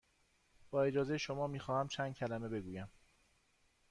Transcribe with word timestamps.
با 0.71 0.83
اجازه 0.83 1.17
شما، 1.17 1.47
می 1.47 1.59
خواهم 1.59 1.87
چند 1.87 2.13
کلمه 2.15 2.47
بگویم. 2.49 2.87